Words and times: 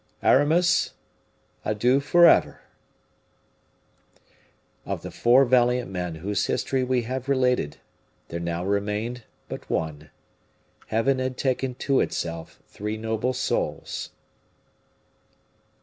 Aramis, 0.23 0.95
adieu 1.63 1.99
forever!" 1.99 2.61
Of 4.83 5.03
the 5.03 5.11
four 5.11 5.45
valiant 5.45 5.91
men 5.91 6.15
whose 6.15 6.47
history 6.47 6.83
we 6.83 7.03
have 7.03 7.29
related, 7.29 7.77
there 8.29 8.39
now 8.39 8.65
remained 8.65 9.25
but 9.47 9.69
one. 9.69 10.09
Heaven 10.87 11.19
had 11.19 11.37
taken 11.37 11.75
to 11.85 11.99
itself 11.99 12.59
three 12.67 12.97
noble 12.97 13.33
souls. 13.33 14.09